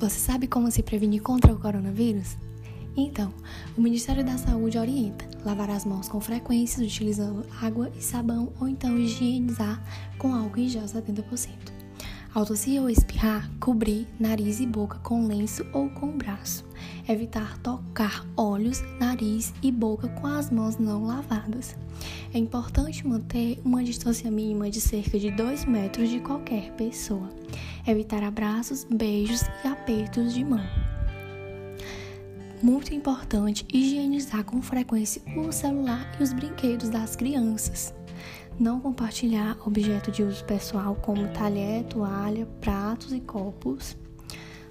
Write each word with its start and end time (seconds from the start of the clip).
Você 0.00 0.18
sabe 0.18 0.46
como 0.46 0.70
se 0.70 0.82
prevenir 0.82 1.20
contra 1.20 1.52
o 1.52 1.58
coronavírus? 1.58 2.34
Então, 2.96 3.34
o 3.76 3.82
Ministério 3.82 4.24
da 4.24 4.38
Saúde 4.38 4.78
orienta 4.78 5.28
lavar 5.44 5.68
as 5.68 5.84
mãos 5.84 6.08
com 6.08 6.18
frequência 6.18 6.82
utilizando 6.82 7.44
água 7.60 7.92
e 7.94 8.02
sabão 8.02 8.50
ou 8.58 8.66
então 8.66 8.96
higienizar 8.96 9.84
com 10.16 10.34
álcool 10.34 10.60
em 10.60 10.70
gel 10.70 10.84
70%. 10.84 11.50
Ao 12.32 12.46
tossir 12.46 12.80
ou 12.80 12.88
espirrar, 12.88 13.50
cobrir 13.60 14.08
nariz 14.18 14.58
e 14.60 14.66
boca 14.66 14.98
com 15.00 15.26
lenço 15.26 15.66
ou 15.70 15.90
com 15.90 16.16
braço. 16.16 16.64
Evitar 17.06 17.58
tocar 17.58 18.24
olhos, 18.38 18.82
nariz 18.98 19.52
e 19.62 19.70
boca 19.70 20.08
com 20.08 20.28
as 20.28 20.50
mãos 20.50 20.78
não 20.78 21.04
lavadas. 21.04 21.76
É 22.32 22.38
importante 22.38 23.06
manter 23.06 23.60
uma 23.62 23.84
distância 23.84 24.30
mínima 24.30 24.70
de 24.70 24.80
cerca 24.80 25.18
de 25.18 25.30
2 25.30 25.66
metros 25.66 26.08
de 26.08 26.20
qualquer 26.20 26.72
pessoa. 26.72 27.28
Evitar 27.86 28.22
abraços, 28.22 28.84
beijos 28.84 29.42
e 29.64 29.68
apertos 29.68 30.34
de 30.34 30.44
mão. 30.44 30.64
Muito 32.62 32.92
importante 32.92 33.66
higienizar 33.72 34.44
com 34.44 34.60
frequência 34.60 35.22
o 35.34 35.50
celular 35.50 36.14
e 36.20 36.22
os 36.22 36.32
brinquedos 36.32 36.90
das 36.90 37.16
crianças. 37.16 37.94
Não 38.58 38.78
compartilhar 38.78 39.56
objeto 39.66 40.10
de 40.10 40.22
uso 40.22 40.44
pessoal 40.44 40.94
como 40.96 41.26
talher, 41.28 41.84
toalha, 41.84 42.46
pratos 42.60 43.12
e 43.14 43.20
copos. 43.20 43.96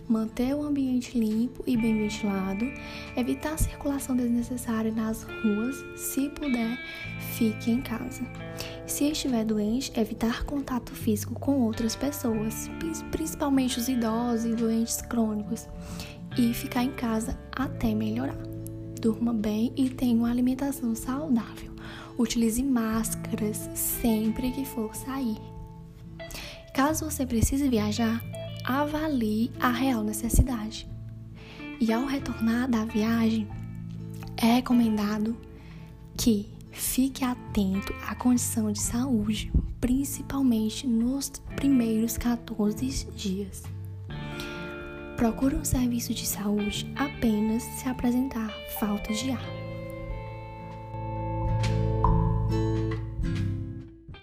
Manter 0.07 0.55
o 0.55 0.61
ambiente 0.61 1.17
limpo 1.17 1.63
e 1.65 1.75
bem 1.75 1.97
ventilado. 1.97 2.65
Evitar 3.17 3.53
a 3.53 3.57
circulação 3.57 4.15
desnecessária 4.15 4.91
nas 4.91 5.23
ruas. 5.23 5.75
Se 5.99 6.29
puder, 6.29 6.77
fique 7.35 7.71
em 7.71 7.81
casa. 7.81 8.21
Se 8.89 9.05
estiver 9.05 9.45
doente, 9.45 9.93
evitar 9.97 10.43
contato 10.45 10.93
físico 10.93 11.39
com 11.39 11.61
outras 11.61 11.95
pessoas, 11.95 12.69
principalmente 13.11 13.77
os 13.77 13.87
idosos 13.87 14.45
e 14.45 14.55
doentes 14.55 14.99
crônicos 15.03 15.67
e 16.35 16.53
ficar 16.55 16.83
em 16.83 16.91
casa 16.91 17.39
até 17.51 17.93
melhorar. 17.93 18.35
Durma 18.99 19.31
bem 19.31 19.71
e 19.77 19.91
tenha 19.91 20.17
uma 20.17 20.31
alimentação 20.31 20.95
saudável. 20.95 21.71
Utilize 22.17 22.61
máscaras 22.63 23.69
sempre 23.75 24.51
que 24.51 24.65
for 24.65 24.93
sair. 24.95 25.37
Caso 26.73 27.05
você 27.09 27.27
precise 27.27 27.69
viajar, 27.69 28.21
avalie 28.65 29.51
a 29.59 29.69
real 29.69 30.03
necessidade. 30.03 30.89
E 31.79 31.93
ao 31.93 32.05
retornar 32.05 32.67
da 32.67 32.85
viagem, 32.85 33.47
é 34.35 34.55
recomendado 34.55 35.37
que 36.17 36.58
fique 36.71 37.23
atento 37.23 37.93
à 38.07 38.15
condição 38.15 38.71
de 38.71 38.79
saúde, 38.79 39.51
principalmente 39.79 40.87
nos 40.87 41.29
primeiros 41.55 42.17
14 42.17 43.05
dias. 43.15 43.63
Procure 45.15 45.55
um 45.55 45.65
serviço 45.65 46.13
de 46.13 46.25
saúde 46.25 46.91
apenas 46.95 47.63
se 47.63 47.89
apresentar 47.89 48.49
falta 48.79 49.13
de 49.13 49.31
ar. 49.31 49.68